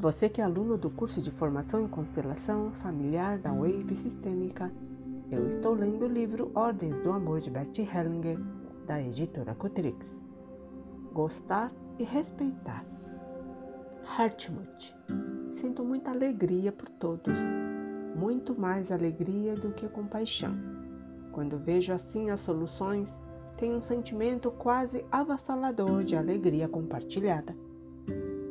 [0.00, 4.70] Você que é aluno do curso de formação em constelação familiar da Wave Sistêmica,
[5.28, 8.38] eu estou lendo o livro Ordens do Amor de Bert Hellinger,
[8.86, 10.06] da editora Cutrix.
[11.12, 12.84] Gostar e respeitar.
[14.06, 14.96] Hartmut.
[15.60, 17.34] Sinto muita alegria por todos,
[18.14, 20.54] muito mais alegria do que compaixão.
[21.32, 23.08] Quando vejo assim as soluções,
[23.56, 27.52] tenho um sentimento quase avassalador de alegria compartilhada.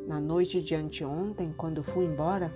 [0.08, 2.50] Na noite de anteontem, quando fui embora,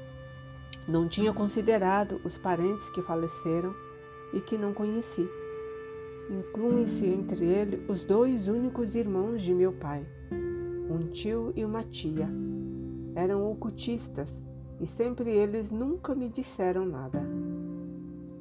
[0.88, 3.74] não tinha considerado os parentes que faleceram
[4.32, 5.28] e que não conheci.
[6.30, 10.02] Incluem-se entre eles os dois únicos irmãos de meu pai,
[10.88, 12.26] um tio e uma tia.
[13.14, 14.30] Eram ocultistas
[14.80, 17.22] e sempre eles nunca me disseram nada.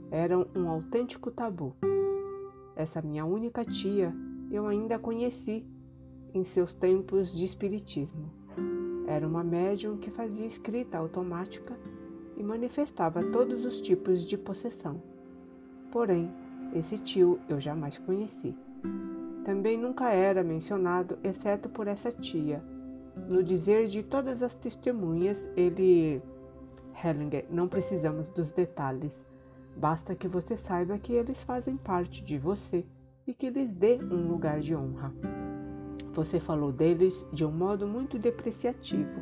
[0.09, 1.75] Eram um autêntico tabu.
[2.77, 4.15] Essa minha única tia
[4.49, 5.65] eu ainda conheci
[6.33, 8.39] em seus tempos de espiritismo.
[9.11, 11.77] Era uma médium que fazia escrita automática
[12.37, 15.01] e manifestava todos os tipos de possessão.
[15.91, 16.31] Porém,
[16.73, 18.55] esse tio eu jamais conheci.
[19.43, 22.63] Também nunca era mencionado, exceto por essa tia.
[23.27, 26.21] No dizer de todas as testemunhas, ele.
[27.03, 29.11] Hellinger, não precisamos dos detalhes.
[29.75, 32.85] Basta que você saiba que eles fazem parte de você
[33.27, 35.11] e que lhes dê um lugar de honra.
[36.13, 39.21] Você falou deles de um modo muito depreciativo.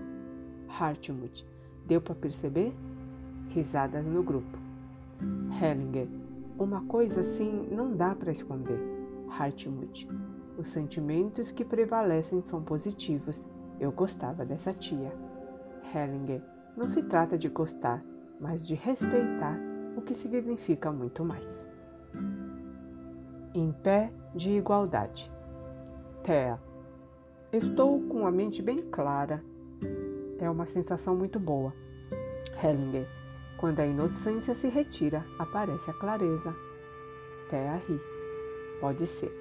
[0.68, 1.46] Hartmut,
[1.86, 2.74] deu para perceber?
[3.50, 4.58] Risadas no grupo.
[5.62, 6.08] Hellinger,
[6.58, 8.80] uma coisa assim não dá para esconder.
[9.30, 10.08] Hartmut,
[10.58, 13.40] os sentimentos que prevalecem são positivos.
[13.80, 15.14] Eu gostava dessa tia.
[15.94, 16.42] Hellinger,
[16.76, 18.04] não se trata de gostar,
[18.40, 19.58] mas de respeitar,
[19.96, 21.48] o que significa muito mais.
[23.54, 25.32] Em pé de igualdade.
[26.24, 26.60] Thea,
[27.52, 29.44] Estou com a mente bem clara.
[30.38, 31.74] É uma sensação muito boa.
[32.64, 33.08] Hellinger.
[33.58, 36.56] Quando a inocência se retira, aparece a clareza.
[37.50, 38.00] Thea ri.
[38.80, 39.32] Pode ser.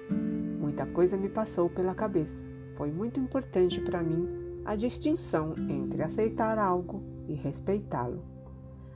[0.59, 2.33] Muita coisa me passou pela cabeça.
[2.75, 4.27] Foi muito importante para mim
[4.65, 8.23] a distinção entre aceitar algo e respeitá-lo.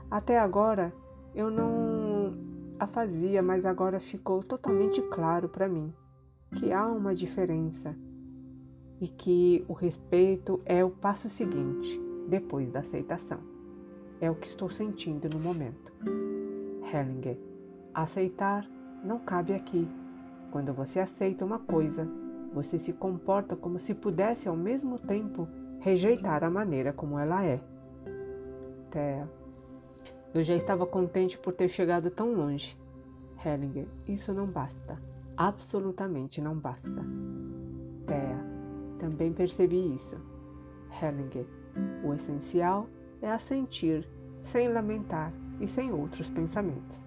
[0.09, 0.91] Até agora
[1.35, 2.33] eu não
[2.79, 5.93] a fazia, mas agora ficou totalmente claro para mim
[6.55, 7.95] que há uma diferença
[9.03, 11.99] e que o respeito é o passo seguinte,
[12.29, 13.37] depois da aceitação.
[14.21, 15.91] É o que estou sentindo no momento.
[16.89, 17.37] Hellinger,
[17.93, 18.65] aceitar
[19.03, 19.85] não cabe aqui.
[20.51, 22.07] Quando você aceita uma coisa,
[22.53, 25.49] você se comporta como se pudesse ao mesmo tempo
[25.81, 27.59] rejeitar a maneira como ela é.
[28.89, 29.29] Thea,
[30.33, 32.77] eu já estava contente por ter chegado tão longe.
[33.45, 34.97] Hellinger, isso não basta.
[35.35, 37.03] Absolutamente não basta.
[39.03, 40.15] Também percebi isso.
[41.01, 41.45] Hellinger.
[42.05, 42.87] O essencial
[43.21, 44.07] é assentir,
[44.49, 47.01] sem lamentar e sem outros pensamentos.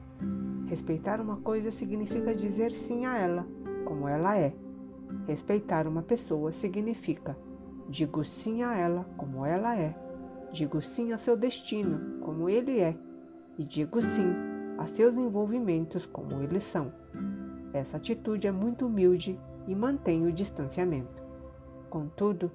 [0.68, 3.46] Respeitar uma coisa significa dizer sim a ela,
[3.86, 4.52] como ela é.
[5.26, 7.34] Respeitar uma pessoa significa
[7.88, 9.96] digo sim a ela, como ela é.
[10.52, 12.94] Digo sim a seu destino, como ele é.
[13.56, 14.34] E digo sim
[14.76, 16.92] a seus envolvimentos, como eles são.
[17.72, 21.25] Essa atitude é muito humilde e mantém o distanciamento.
[21.90, 22.50] Contudo,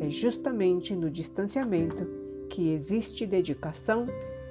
[0.00, 2.06] é justamente no distanciamento
[2.48, 4.06] que existe dedicação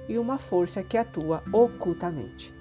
[0.08, 2.52] e uma força que atua ocultamente.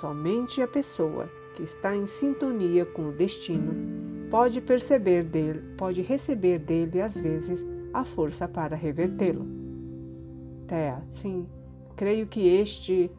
[0.00, 6.58] Somente a pessoa que está em sintonia com o destino pode perceber dele, pode receber
[6.58, 9.46] dele às vezes a força para revertê-lo.
[10.68, 11.46] Thea, sim,
[11.96, 13.10] creio que este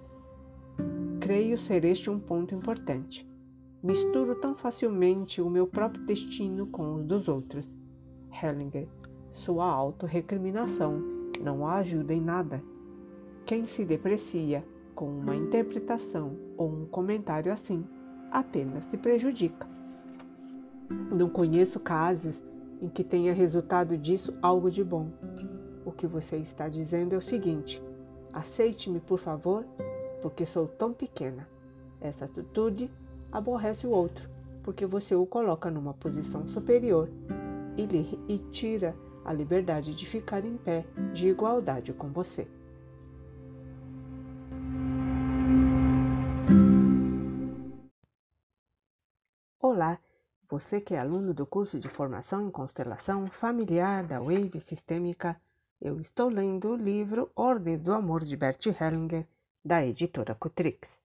[1.20, 3.31] creio ser este um ponto importante.
[3.84, 7.68] Misturo tão facilmente o meu próprio destino com os dos outros.
[8.32, 8.88] Hellinger,
[9.32, 11.02] sua autorrecriminação
[11.42, 12.62] não a ajuda em nada.
[13.44, 17.84] Quem se deprecia com uma interpretação ou um comentário assim
[18.32, 19.68] apenas se prejudica.
[21.12, 22.40] Não conheço casos
[22.82, 25.10] em que tenha resultado disso algo de bom.
[25.84, 27.82] O que você está dizendo é o seguinte:
[28.32, 29.66] aceite-me, por favor,
[30.22, 31.48] porque sou tão pequena.
[32.00, 32.90] Essa atitude
[33.32, 34.30] aborrece o outro,
[34.64, 37.10] porque você o coloca numa posição superior
[37.78, 42.48] e lhe e tira a liberdade de ficar em pé de igualdade com você.
[49.60, 50.00] Olá,
[50.50, 55.40] você que é aluno do curso de formação em constelação familiar da Wave Sistêmica,
[55.80, 59.26] eu estou lendo o livro Ordens do Amor de Bert Hellinger,
[59.64, 61.01] da editora Cutrix.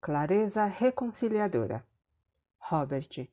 [0.00, 1.84] Clareza reconciliadora.
[2.58, 3.28] Robert,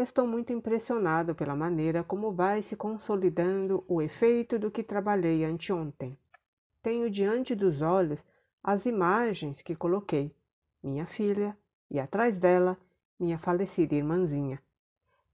[0.00, 6.16] Estou muito impressionado pela maneira como vai se consolidando o efeito do que trabalhei anteontem.
[6.80, 8.24] Tenho diante dos olhos
[8.62, 10.32] as imagens que coloquei,
[10.80, 11.58] minha filha,
[11.90, 12.78] e atrás dela,
[13.18, 14.62] minha falecida irmãzinha.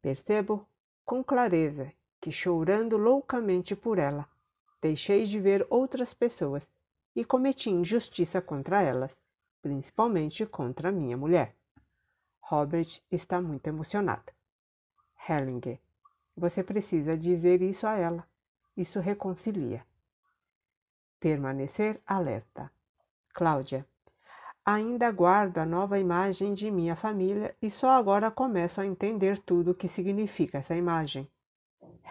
[0.00, 0.66] Percebo
[1.04, 4.26] com clareza que, chorando loucamente por ela,
[4.80, 6.66] deixei de ver outras pessoas
[7.14, 9.14] e cometi injustiça contra elas,
[9.64, 11.56] principalmente contra minha mulher.
[12.38, 14.31] Robert está muito emocionado.
[15.26, 15.81] Hellinger,
[16.37, 18.28] você precisa dizer isso a ela.
[18.76, 19.82] Isso reconcilia.
[21.19, 22.70] Permanecer alerta.
[23.32, 23.87] Cláudia,
[24.66, 29.70] ainda guardo a nova imagem de minha família e só agora começo a entender tudo
[29.70, 31.26] o que significa essa imagem.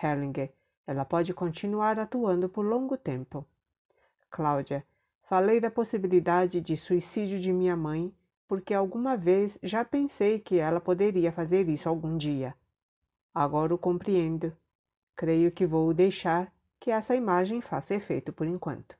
[0.01, 0.51] Hellinger,
[0.87, 3.45] ela pode continuar atuando por longo tempo.
[4.31, 4.83] Cláudia,
[5.23, 8.13] falei da possibilidade de suicídio de minha mãe
[8.47, 12.53] porque alguma vez já pensei que ela poderia fazer isso algum dia.
[13.33, 14.55] Agora o compreendo.
[15.15, 18.95] Creio que vou deixar que essa imagem faça efeito por enquanto.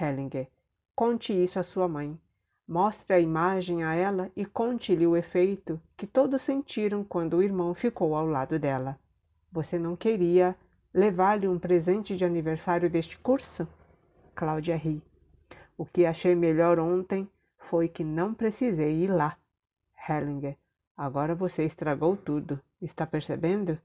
[0.00, 0.48] Hellinger,
[0.94, 2.18] conte isso à sua mãe.
[2.66, 7.74] Mostre a imagem a ela e conte-lhe o efeito que todos sentiram quando o irmão
[7.74, 8.98] ficou ao lado dela.
[9.50, 10.56] Você não queria
[10.94, 13.68] levar-lhe um presente de aniversário deste curso?
[14.34, 15.02] Cláudia ri.
[15.76, 19.36] O que achei melhor ontem foi que não precisei ir lá.
[20.08, 20.56] Hellinger,
[20.96, 22.60] agora você estragou tudo.
[22.80, 23.78] Está percebendo?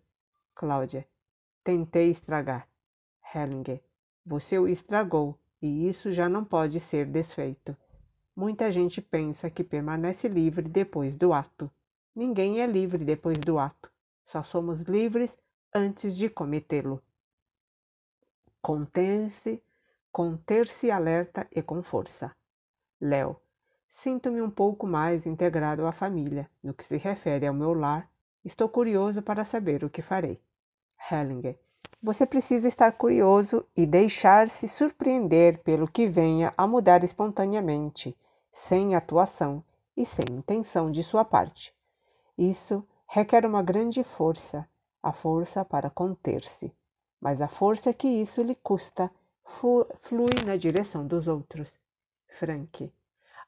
[0.54, 1.08] Cláudia,
[1.64, 2.68] tentei estragar.
[3.34, 3.82] Hellinger,
[4.26, 7.76] você o estragou e isso já não pode ser desfeito.
[8.36, 11.72] Muita gente pensa que permanece livre depois do ato.
[12.16, 13.92] Ninguém é livre depois do ato.
[14.26, 15.36] Só somos livres
[15.74, 17.02] antes de cometê-lo.
[18.62, 19.64] Conter-se,
[20.18, 22.36] conter-se alerta e com força.
[23.00, 23.40] Léo,
[24.02, 26.50] sinto-me um pouco mais integrado à família.
[26.64, 28.10] No que se refere ao meu lar,
[28.44, 30.42] estou curioso para saber o que farei.
[31.12, 31.60] Hellinger,
[32.02, 38.18] você precisa estar curioso e deixar-se surpreender pelo que venha a mudar espontaneamente,
[38.52, 39.64] sem atuação
[39.96, 41.76] e sem intenção de sua parte.
[42.36, 44.68] Isso requer uma grande força,
[45.04, 46.74] a força para conter-se,
[47.22, 49.12] mas a força que isso lhe custa
[50.02, 51.72] flui na direção dos outros.
[52.38, 52.92] Frank,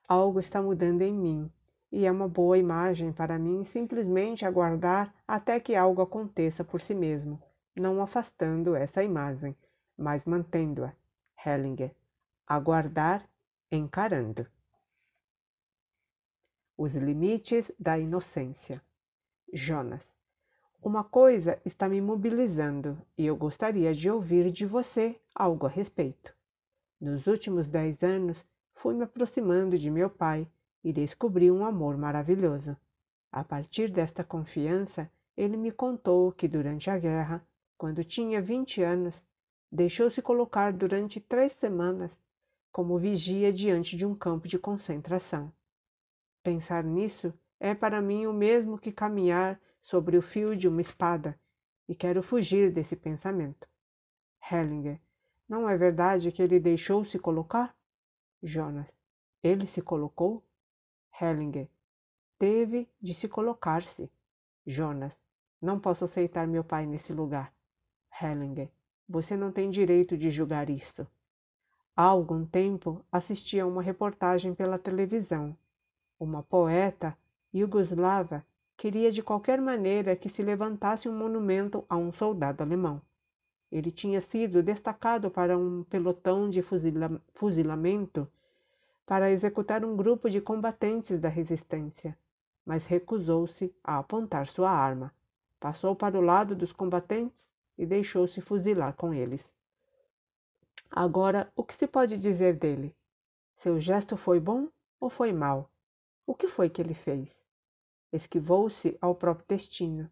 [0.08, 1.52] algo está mudando em mim,
[1.92, 6.94] e é uma boa imagem para mim simplesmente aguardar até que algo aconteça por si
[6.94, 7.42] mesmo,
[7.76, 9.56] não afastando essa imagem,
[9.98, 10.94] mas mantendo-a.
[11.46, 11.96] Hellinger,
[12.46, 13.28] aguardar
[13.72, 14.46] encarando.
[16.78, 18.82] Os limites da inocência.
[19.54, 20.02] Jonas,
[20.82, 26.36] uma coisa está me mobilizando e eu gostaria de ouvir de você algo a respeito.
[27.00, 28.46] Nos últimos dez anos,
[28.76, 30.46] fui me aproximando de meu pai
[30.84, 32.76] e descobri um amor maravilhoso.
[33.32, 37.42] A partir desta confiança, ele me contou que durante a guerra,
[37.78, 39.24] quando tinha vinte anos,
[39.72, 42.12] deixou-se colocar durante três semanas
[42.70, 45.54] como vigia diante de um campo de concentração.
[46.44, 51.40] Pensar nisso é para mim o mesmo que caminhar sobre o fio de uma espada,
[51.88, 53.68] e quero fugir desse pensamento.
[54.52, 55.00] Hellinger,
[55.50, 57.76] não é verdade que ele deixou se colocar?
[58.42, 58.88] Jonas,
[59.44, 60.44] ele se colocou?
[61.20, 61.68] Hellinger,
[62.38, 64.10] teve de se colocar-se.
[64.66, 65.12] Jonas,
[65.60, 67.52] não posso aceitar meu pai nesse lugar.
[68.22, 68.70] Hellinger,
[69.08, 71.08] você não tem direito de julgar isto.
[71.96, 75.58] Há algum tempo assisti a uma reportagem pela televisão.
[76.20, 77.18] Uma poeta
[77.52, 78.46] iugoslava
[78.78, 83.02] queria de qualquer maneira que se levantasse um monumento a um soldado alemão.
[83.72, 88.28] Ele tinha sido destacado para um pelotão de fuzila fuzilamento
[89.06, 92.18] para executar um grupo de combatentes da resistência,
[92.66, 95.14] mas recusou-se a apontar sua arma.
[95.60, 97.38] Passou para o lado dos combatentes
[97.78, 99.44] e deixou-se fuzilar com eles.
[100.92, 102.96] Agora, o que se pode dizer dele?
[103.56, 104.68] Seu gesto foi bom
[105.00, 105.70] ou foi mau?
[106.26, 107.40] O que foi que ele fez?
[108.12, 110.10] esquivou-se ao próprio destino.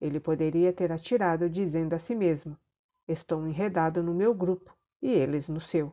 [0.00, 2.56] Ele poderia ter atirado, dizendo a si mesmo:
[3.12, 5.92] Estou enredado no meu grupo e eles no seu.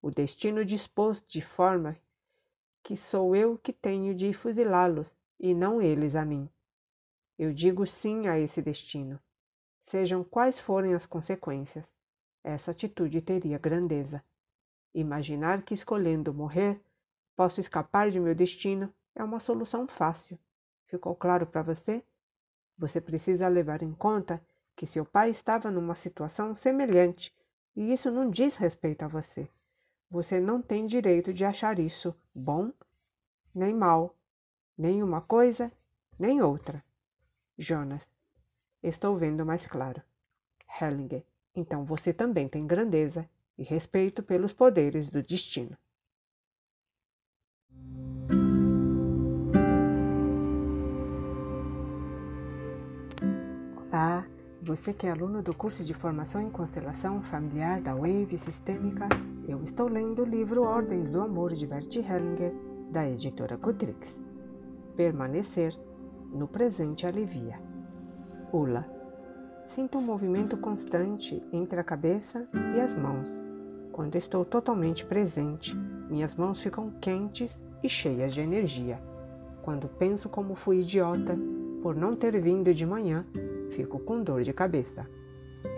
[0.00, 1.94] O destino dispôs de forma
[2.82, 5.06] que sou eu que tenho de fuzilá-los
[5.38, 6.48] e não eles a mim.
[7.38, 9.20] Eu digo sim a esse destino.
[9.90, 11.84] Sejam quais forem as consequências,
[12.42, 14.24] essa atitude teria grandeza.
[14.94, 16.80] Imaginar que escolhendo morrer
[17.36, 20.38] posso escapar de meu destino é uma solução fácil.
[20.86, 22.02] Ficou claro para você?
[22.78, 24.42] Você precisa levar em conta
[24.80, 27.34] que seu pai estava numa situação semelhante
[27.76, 29.46] e isso não diz respeito a você.
[30.10, 32.72] Você não tem direito de achar isso bom
[33.54, 34.16] nem mal,
[34.78, 35.70] nem uma coisa
[36.18, 36.82] nem outra.
[37.58, 38.08] Jonas.
[38.82, 40.00] Estou vendo mais claro.
[40.80, 41.26] Hellinger.
[41.54, 45.76] Então você também tem grandeza e respeito pelos poderes do destino.
[54.62, 59.08] Você que é aluno do curso de formação em constelação familiar da Wave Sistêmica,
[59.48, 62.52] eu estou lendo o livro Ordens do Amor de Bert Hellinger,
[62.90, 64.14] da editora Cotrix.
[64.96, 65.74] Permanecer
[66.30, 67.58] no presente alivia.
[68.52, 68.86] Ula.
[69.74, 73.28] Sinto um movimento constante entre a cabeça e as mãos.
[73.92, 79.00] Quando estou totalmente presente, minhas mãos ficam quentes e cheias de energia.
[79.62, 81.36] Quando penso como fui idiota
[81.82, 83.24] por não ter vindo de manhã,
[83.70, 85.06] fico com dor de cabeça.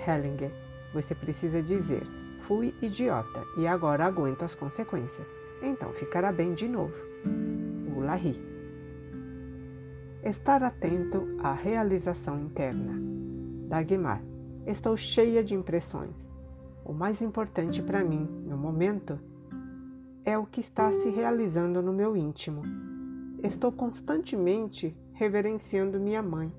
[0.06, 0.50] Hellinger,
[0.92, 2.02] você precisa dizer:
[2.46, 5.26] fui idiota e agora aguento as consequências.
[5.62, 6.94] Então ficará bem de novo.
[7.96, 8.38] Ula ri.
[10.22, 12.94] Estar atento à realização interna.
[13.68, 14.22] Dagmar,
[14.66, 16.14] estou cheia de impressões.
[16.84, 19.18] O mais importante para mim, no momento,
[20.24, 22.62] é o que está se realizando no meu íntimo.
[23.42, 26.52] Estou constantemente reverenciando minha mãe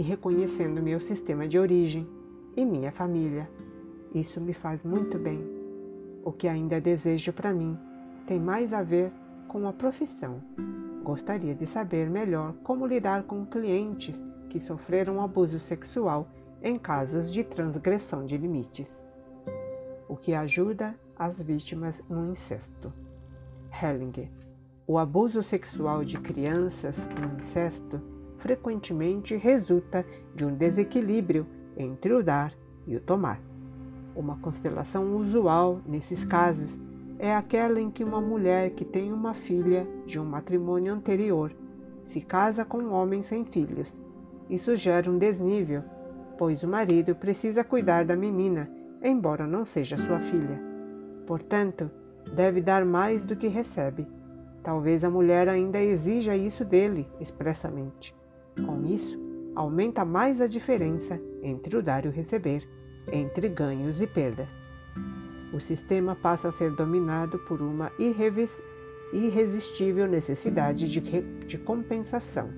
[0.00, 2.08] e reconhecendo meu sistema de origem
[2.56, 3.46] e minha família.
[4.14, 5.44] Isso me faz muito bem.
[6.24, 7.78] O que ainda desejo para mim
[8.26, 9.12] tem mais a ver
[9.46, 10.42] com a profissão.
[11.04, 16.26] Gostaria de saber melhor como lidar com clientes que sofreram abuso sexual
[16.62, 18.86] em casos de transgressão de limites,
[20.08, 22.90] o que ajuda as vítimas no incesto.
[23.70, 24.30] Hellinger.
[24.86, 28.00] O abuso sexual de crianças no incesto
[28.40, 30.04] frequentemente resulta
[30.34, 32.52] de um desequilíbrio entre o dar
[32.86, 33.40] e o tomar.
[34.14, 36.78] Uma constelação usual nesses casos
[37.18, 41.52] é aquela em que uma mulher que tem uma filha de um matrimônio anterior
[42.06, 43.94] se casa com um homem sem filhos.
[44.48, 45.84] Isso gera um desnível
[46.40, 48.66] pois o marido precisa cuidar da menina,
[49.02, 50.58] embora não seja sua filha.
[51.26, 51.90] Portanto,
[52.32, 54.06] deve dar mais do que recebe.
[54.62, 58.16] Talvez a mulher ainda exija isso dele expressamente.
[58.56, 59.18] Com isso,
[59.54, 62.66] aumenta mais a diferença entre o dar e o receber,
[63.12, 64.48] entre ganhos e perdas.
[65.52, 67.90] O sistema passa a ser dominado por uma
[69.12, 71.00] irresistível necessidade de,
[71.46, 72.48] de compensação,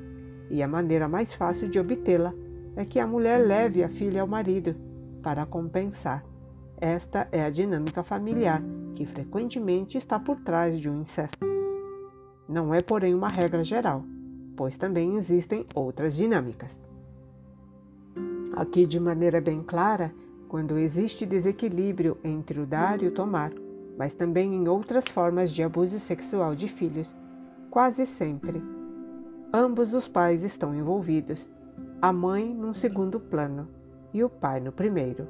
[0.51, 2.35] e a maneira mais fácil de obtê-la
[2.77, 4.75] é que a mulher leve a filha ao marido
[5.23, 6.25] para compensar.
[6.79, 8.63] Esta é a dinâmica familiar
[8.95, 11.39] que frequentemente está por trás de um incesto.
[12.49, 14.05] Não é, porém, uma regra geral,
[14.57, 16.71] pois também existem outras dinâmicas.
[18.55, 20.13] Aqui, de maneira bem clara,
[20.49, 23.53] quando existe desequilíbrio entre o dar e o tomar,
[23.97, 27.15] mas também em outras formas de abuso sexual de filhos,
[27.71, 28.63] quase sempre.
[29.53, 31.49] Ambos os pais estão envolvidos
[32.01, 33.69] a mãe num segundo plano
[34.13, 35.27] e o pai no primeiro.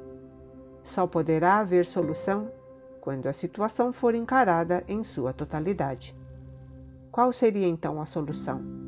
[0.81, 2.51] Só poderá haver solução
[2.99, 6.15] quando a situação for encarada em sua totalidade.
[7.11, 8.82] Qual seria então a solução?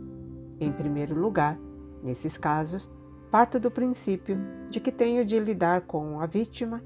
[0.59, 1.57] Em primeiro lugar,
[2.01, 2.89] nesses casos,
[3.29, 4.37] parto do princípio
[4.69, 6.81] de que tenho de lidar com a vítima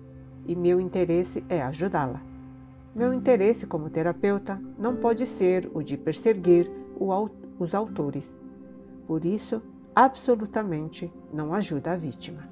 [0.48, 2.22] e meu interesse é ajudá-la.
[2.96, 6.70] Meu interesse como terapeuta não pode ser o de perseguir
[7.60, 8.28] os autores.
[9.06, 9.62] Por isso,
[9.96, 12.50] absolutamente não ajuda a vítima.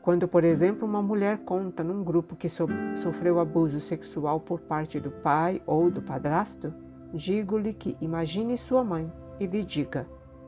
[0.00, 2.66] Quando, por exemplo, uma mulher conta num grupo que so
[3.02, 6.72] sofreu abuso sexual por parte do pai ou do padrasto,
[7.12, 9.10] digo-lhe que imagine sua mãe
[9.40, 10.06] e lhe diga: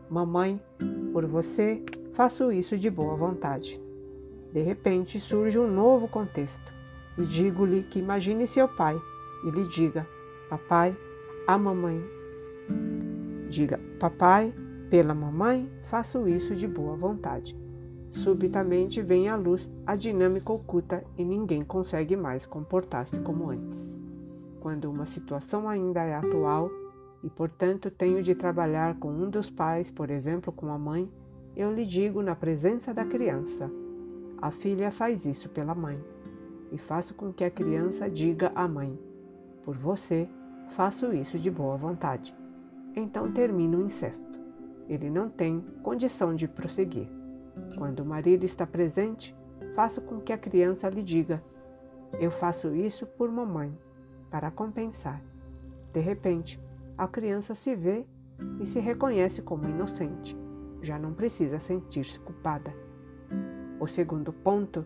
[0.08, 0.60] Mamãe,
[1.12, 1.82] por você
[2.14, 3.80] faço isso de boa vontade.
[4.52, 6.72] De repente surge um novo contexto
[7.16, 9.00] e digo-lhe que imagine seu pai
[9.44, 10.06] e lhe diga:
[10.48, 10.96] Papai,
[11.46, 12.02] a mamãe.
[13.48, 14.52] Diga: Papai,
[14.90, 17.56] pela mamãe, faço isso de boa vontade.
[18.10, 23.78] Subitamente vem à luz a dinâmica oculta e ninguém consegue mais comportar-se como antes.
[24.60, 26.68] Quando uma situação ainda é atual
[27.22, 31.10] e, portanto, tenho de trabalhar com um dos pais, por exemplo, com a mãe,
[31.56, 33.70] eu lhe digo na presença da criança:
[34.40, 35.98] a filha faz isso pela mãe.
[36.72, 38.98] E faço com que a criança diga à mãe:
[39.64, 40.28] por você,
[40.76, 42.34] faço isso de boa vontade.
[42.94, 44.30] Então termina o incesto
[44.90, 47.08] ele não tem condição de prosseguir.
[47.78, 49.32] Quando o marido está presente,
[49.76, 51.40] faço com que a criança lhe diga:
[52.18, 53.72] Eu faço isso por mamãe,
[54.28, 55.22] para compensar.
[55.92, 56.60] De repente,
[57.00, 58.04] a criança se vê
[58.60, 60.36] e se reconhece como inocente.
[60.82, 62.74] Já não precisa sentir-se culpada.
[63.80, 64.84] O segundo ponto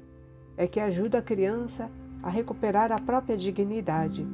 [0.56, 1.90] é que ajuda a criança
[2.22, 4.26] a recuperar a própria dignidade,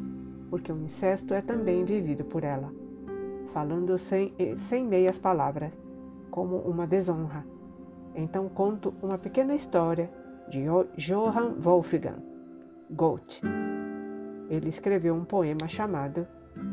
[0.50, 2.70] porque o incesto é também vivido por ela
[3.52, 4.32] falando sem,
[4.68, 5.72] sem meias palavras.
[6.30, 7.44] como uma desonra.
[8.14, 10.08] Então conto uma pequena história
[10.48, 10.64] de
[10.96, 12.22] Johann Wolfgang
[12.88, 13.40] Goethe.
[14.48, 16.24] Ele escreveu um poema chamado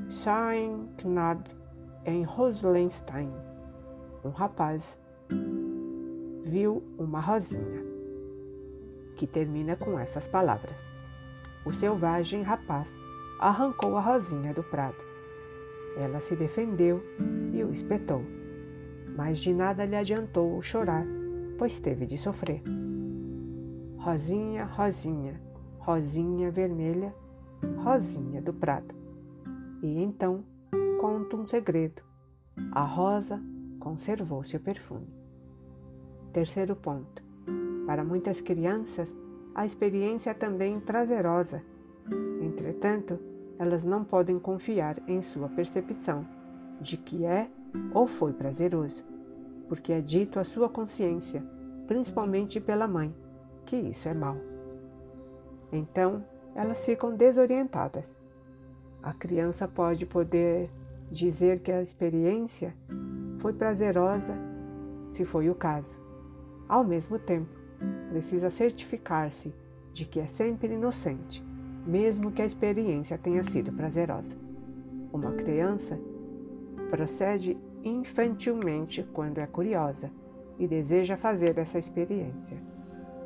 [0.10, 1.44] Sein Knab
[2.06, 3.32] em Rosenstein.
[4.24, 4.98] Um rapaz
[6.44, 7.84] viu uma rosinha
[9.16, 10.76] que termina com essas palavras.
[11.66, 12.88] O selvagem rapaz
[13.40, 14.98] arrancou a rosinha do prado.
[15.98, 17.04] Ela se defendeu
[17.54, 18.24] e o espetou,
[19.16, 21.06] mas de nada lhe adiantou chorar,
[21.58, 22.62] pois teve de sofrer.
[23.98, 25.42] Rosinha, rosinha,
[25.80, 27.14] rosinha vermelha,
[27.84, 28.97] rosinha do prado.
[29.88, 30.44] E então
[31.00, 32.02] conto um segredo.
[32.74, 33.42] A rosa
[33.80, 35.08] conservou seu perfume.
[36.34, 37.24] Terceiro ponto.
[37.86, 39.08] Para muitas crianças,
[39.56, 41.64] a experiência é também prazerosa.
[42.42, 43.18] Entretanto,
[43.58, 46.28] elas não podem confiar em sua percepção
[46.82, 47.50] de que é
[47.94, 49.02] ou foi prazeroso,
[49.70, 51.42] porque é dito à sua consciência,
[51.88, 53.16] principalmente pela mãe,
[53.66, 54.36] que isso é mal.
[55.72, 58.17] Então, elas ficam desorientadas.
[59.08, 60.70] A criança pode poder
[61.10, 62.76] dizer que a experiência
[63.40, 64.36] foi prazerosa,
[65.14, 65.96] se foi o caso.
[66.68, 67.48] Ao mesmo tempo,
[68.10, 69.54] precisa certificar-se
[69.94, 71.42] de que é sempre inocente,
[71.86, 74.36] mesmo que a experiência tenha sido prazerosa.
[75.14, 75.98] Uma criança
[76.90, 80.12] procede infantilmente quando é curiosa
[80.60, 82.58] e deseja fazer essa experiência.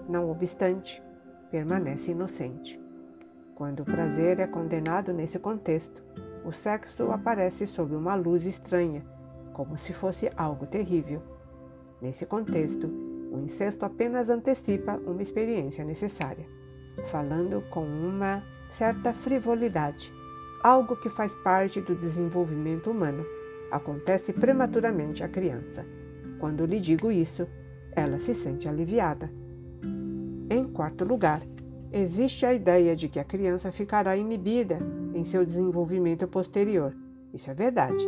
[0.07, 1.01] Não obstante,
[1.49, 2.80] permanece inocente.
[3.61, 6.01] Quando o prazer é condenado nesse contexto,
[6.43, 9.05] o sexo aparece sob uma luz estranha,
[9.53, 11.21] como se fosse algo terrível.
[12.01, 16.43] Nesse contexto, o incesto apenas antecipa uma experiência necessária,
[17.11, 18.41] falando com uma
[18.79, 20.11] certa frivolidade,
[20.63, 23.23] algo que faz parte do desenvolvimento humano.
[23.69, 25.85] Acontece prematuramente à criança.
[26.39, 27.47] Quando lhe digo isso,
[27.91, 29.29] ela se sente aliviada.
[30.49, 31.43] Em quarto lugar,
[31.91, 34.79] existe a ideia de que a criança ficará inibida
[35.13, 36.95] em seu desenvolvimento posterior.
[37.33, 38.07] Isso é verdade.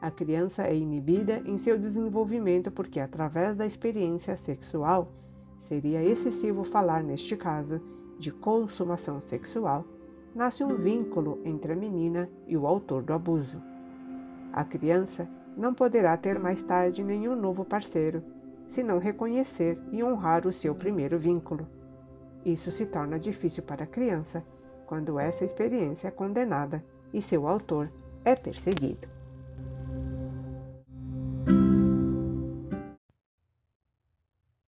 [0.00, 5.12] A criança é inibida em seu desenvolvimento porque, através da experiência sexual,
[5.68, 7.80] seria excessivo falar, neste caso,
[8.18, 9.84] de consumação sexual,
[10.34, 13.62] nasce um vínculo entre a menina e o autor do abuso.
[14.52, 18.22] A criança não poderá ter mais tarde nenhum novo parceiro
[18.70, 21.66] se não reconhecer e honrar o seu primeiro vínculo.
[22.44, 24.44] Isso se torna difícil para a criança
[24.86, 27.90] quando essa experiência é condenada e seu autor
[28.24, 29.08] é perseguido.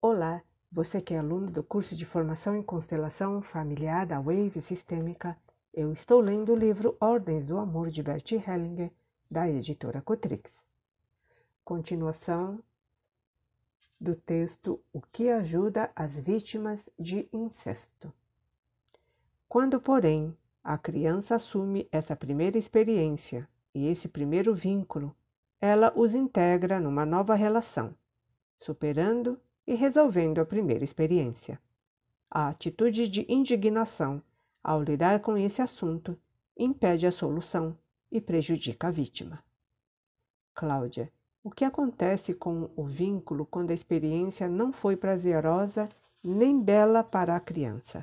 [0.00, 5.36] Olá, você que é aluno do curso de formação em constelação familiar da Wave Sistêmica,
[5.72, 8.92] eu estou lendo o livro Ordens do Amor de Bert Hellinger,
[9.28, 10.48] da editora Cotrix.
[11.64, 12.62] Continuação
[14.04, 18.12] do texto O que ajuda as vítimas de incesto.
[19.48, 25.16] Quando, porém, a criança assume essa primeira experiência e esse primeiro vínculo,
[25.58, 27.94] ela os integra numa nova relação,
[28.58, 31.58] superando e resolvendo a primeira experiência.
[32.30, 34.22] A atitude de indignação
[34.62, 36.18] ao lidar com esse assunto
[36.56, 37.76] impede a solução
[38.12, 39.42] e prejudica a vítima.
[40.54, 41.10] Cláudia
[41.44, 45.90] o que acontece com o vínculo quando a experiência não foi prazerosa
[46.22, 48.02] nem bela para a criança?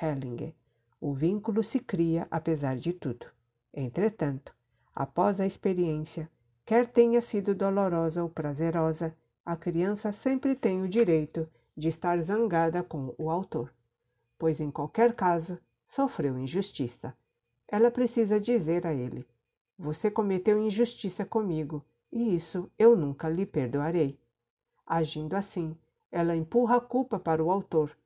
[0.00, 0.54] Hellinger.
[0.98, 3.26] O vínculo se cria apesar de tudo.
[3.74, 4.54] Entretanto,
[4.94, 6.30] após a experiência,
[6.64, 12.82] quer tenha sido dolorosa ou prazerosa, a criança sempre tem o direito de estar zangada
[12.82, 13.70] com o autor,
[14.38, 15.58] pois em qualquer caso
[15.90, 17.14] sofreu injustiça.
[17.68, 19.26] Ela precisa dizer a ele:
[19.78, 24.20] Você cometeu injustiça comigo e isso eu nunca lhe perdoarei.
[24.86, 25.76] Agindo assim,
[26.10, 27.96] ela empurra a culpa para o autor,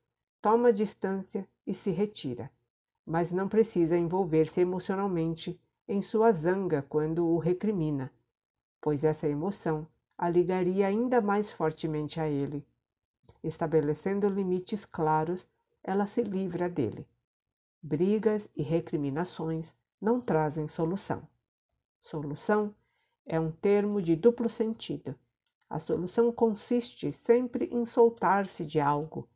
[0.41, 2.49] toma distância e se retira,
[3.05, 8.11] mas não precisa envolver-se emocionalmente em sua zanga quando o recrimina,
[8.81, 9.85] pois essa emoção
[10.17, 12.65] a ligaria ainda mais fortemente a ele.
[13.43, 15.45] Estabelecendo limites claros,
[15.83, 17.07] ela se livra dele.
[17.81, 21.27] Brigas e recriminações não trazem solução.
[22.01, 22.73] Solução
[23.27, 25.13] é um termo de duplo sentido.
[25.69, 29.27] A solução consiste sempre em soltar-se de algo.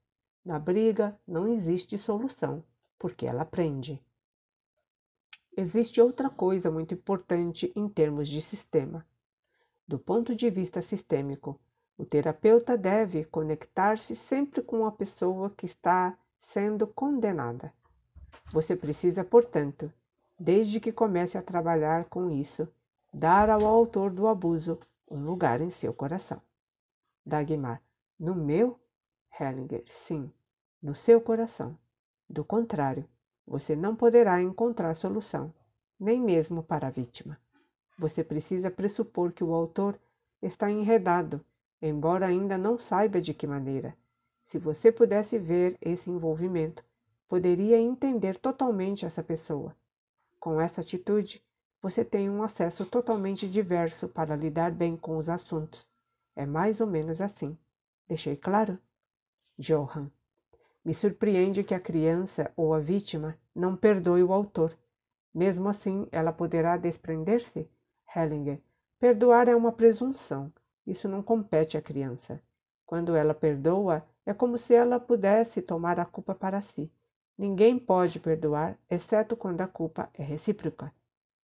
[0.44, 2.64] Na briga não existe solução,
[2.98, 4.02] porque ela prende.
[5.56, 9.06] Existe outra coisa muito importante em termos de sistema.
[9.86, 11.60] Do ponto de vista sistêmico,
[11.98, 17.74] o terapeuta deve conectar-se sempre com a pessoa que está sendo condenada.
[18.54, 19.92] Você precisa, portanto,
[20.40, 22.68] desde que comece a trabalhar com isso,
[23.14, 26.42] dar ao autor do abuso um lugar em seu coração.
[27.26, 27.82] Dagmar.
[28.18, 28.80] No meu?
[29.40, 29.84] Hellinger.
[29.88, 30.32] Sim,
[30.82, 31.78] no seu coração.
[32.30, 33.06] Do contrário,
[33.46, 35.54] você não poderá encontrar solução,
[36.00, 37.38] nem mesmo para a vítima.
[37.98, 40.00] Você precisa pressupor que o autor
[40.42, 41.44] está enredado,
[41.82, 43.96] embora ainda não saiba de que maneira.
[44.46, 46.84] Se você pudesse ver esse envolvimento,
[47.28, 49.76] poderia entender totalmente essa pessoa.
[50.40, 51.44] Com essa atitude,
[51.82, 55.88] você tem um acesso totalmente diverso para lidar bem com os assuntos.
[56.36, 57.58] É mais ou menos assim.
[58.08, 58.78] Deixei claro?
[59.58, 60.12] Johan.
[60.86, 64.78] Me surpreende que a criança ou a vítima não perdoe o autor.
[65.34, 67.68] Mesmo assim, ela poderá desprender-se?
[68.16, 68.62] Hellinger.
[69.00, 70.54] Perdoar é uma presunção.
[70.86, 72.42] Isso não compete à criança.
[72.86, 76.92] Quando ela perdoa, é como se ela pudesse tomar a culpa para si.
[77.38, 80.94] Ninguém pode perdoar, exceto quando a culpa é recíproca.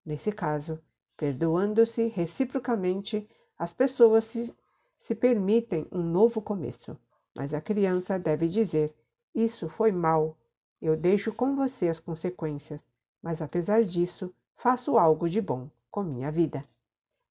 [0.06, 0.80] Nesse caso,
[1.16, 4.54] perdoando-se reciprocamente, as pessoas se,
[4.98, 6.98] se permitem um novo começo.
[7.36, 8.94] Mas a criança deve dizer:
[9.34, 10.36] Isso foi mal.
[10.82, 12.82] Eu deixo com você as consequências,
[13.22, 16.64] mas apesar disso, faço algo de bom com minha vida.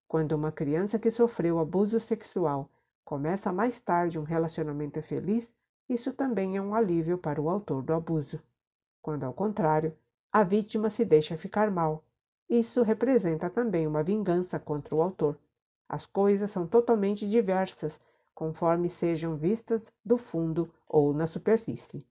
[0.06, 2.70] Quando uma criança que sofreu abuso sexual
[3.04, 5.48] começa mais tarde um relacionamento feliz,
[5.88, 8.40] isso também é um alívio para o autor do abuso.
[9.02, 9.96] Quando, ao contrário,
[10.32, 12.04] a vítima se deixa ficar mal,
[12.50, 15.38] isso representa também uma vingança contra o autor.
[15.88, 17.96] As coisas são totalmente diversas
[18.34, 22.04] conforme sejam vistas do fundo ou na superfície.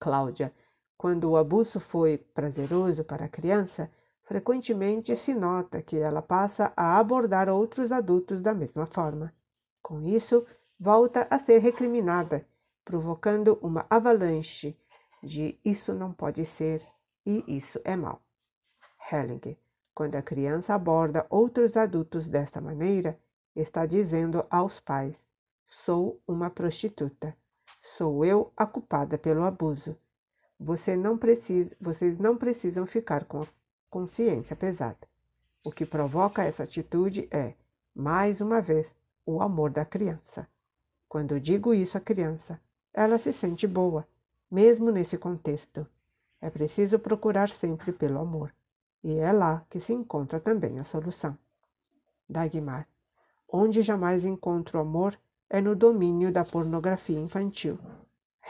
[0.00, 0.50] Cláudia,
[0.96, 3.90] quando o abuso foi prazeroso para a criança,
[4.22, 9.30] frequentemente se nota que ela passa a abordar outros adultos da mesma forma.
[9.82, 10.46] Com isso,
[10.80, 12.46] volta a ser recriminada,
[12.84, 14.74] provocando uma avalanche
[15.22, 16.82] de isso não pode ser
[17.26, 18.22] e isso é mal.
[19.10, 19.56] Helling,
[19.94, 23.18] quando a criança aborda outros adultos desta maneira,
[23.54, 25.14] está dizendo aos pais:
[25.66, 27.36] sou uma prostituta.
[27.80, 29.96] Sou eu a culpada pelo abuso.
[30.58, 33.46] Você não precisa, vocês não precisam ficar com a
[33.90, 35.08] consciência pesada.
[35.64, 37.54] O que provoca essa atitude é,
[37.94, 38.88] mais uma vez,
[39.26, 40.46] o amor da criança.
[41.08, 42.60] Quando digo isso à criança,
[42.94, 44.06] ela se sente boa,
[44.50, 45.86] mesmo nesse contexto.
[46.40, 48.52] É preciso procurar sempre pelo amor.
[49.04, 51.36] E é lá que se encontra também a solução.
[52.28, 52.88] Dagmar.
[53.48, 55.18] Onde jamais encontro amor
[55.50, 57.78] é no domínio da pornografia infantil.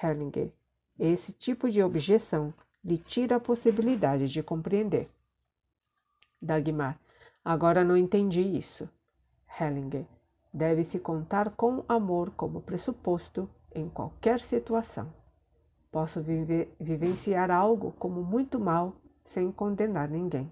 [0.03, 0.53] Hellinger.
[0.99, 2.53] Esse tipo de objeção
[2.85, 5.11] lhe tira a possibilidade de compreender.
[6.41, 6.99] Dagmar.
[7.45, 8.89] Agora não entendi isso.
[9.59, 10.07] Hellinger.
[10.53, 15.13] Deve-se contar com amor como pressuposto em qualquer situação.
[15.91, 18.95] Posso viver, vivenciar algo como muito mal
[19.27, 20.51] sem condenar ninguém.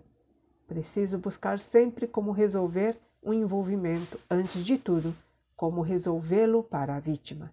[0.66, 5.14] Preciso buscar sempre como resolver um envolvimento, antes de tudo,
[5.56, 7.52] como resolvê-lo para a vítima.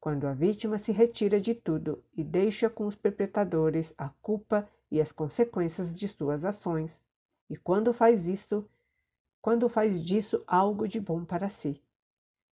[0.00, 5.00] Quando a vítima se retira de tudo e deixa com os perpetradores a culpa e
[5.00, 6.90] as consequências de suas ações,
[7.50, 8.64] e quando faz isso,
[9.42, 11.82] quando faz disso algo de bom para si,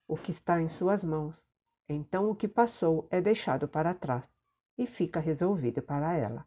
[0.08, 1.40] o que está em suas mãos,
[1.88, 4.24] então o que passou é deixado para trás
[4.76, 6.46] e fica resolvido para ela.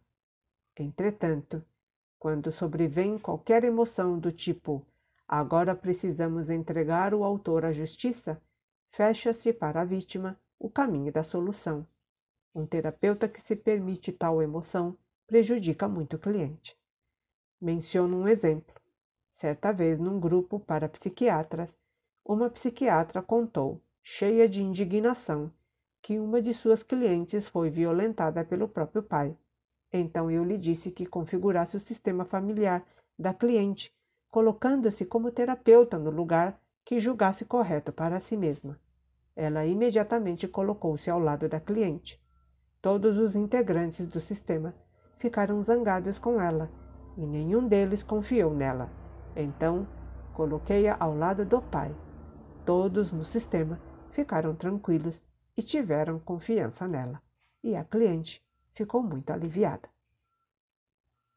[0.80, 1.64] Entretanto,
[2.18, 4.84] quando sobrevém qualquer emoção do tipo
[5.32, 8.42] Agora precisamos entregar o autor à justiça.
[8.90, 11.86] Fecha-se para a vítima o caminho da solução.
[12.56, 16.76] Um terapeuta que se permite tal emoção prejudica muito o cliente.
[17.62, 18.74] Menciono um exemplo.
[19.36, 21.72] Certa vez, num grupo para psiquiatras,
[22.26, 25.54] uma psiquiatra contou, cheia de indignação,
[26.02, 29.38] que uma de suas clientes foi violentada pelo próprio pai.
[29.92, 32.84] Então eu lhe disse que configurasse o sistema familiar
[33.18, 33.92] da cliente
[34.32, 38.80] colocando-se como terapeuta no lugar que julgasse correto para si mesma.
[39.36, 42.22] Ela imediatamente colocou-se ao lado da cliente.
[42.82, 44.74] Todos os integrantes do sistema
[45.18, 46.70] ficaram zangados com ela
[47.18, 48.90] e nenhum deles confiou nela.
[49.36, 49.88] Então,
[50.34, 51.94] coloquei-a ao lado do pai.
[52.66, 53.80] Todos no sistema
[54.12, 55.22] ficaram tranquilos
[55.58, 57.22] e tiveram confiança nela.
[57.64, 58.42] E a cliente
[58.74, 59.90] ficou muito aliviada.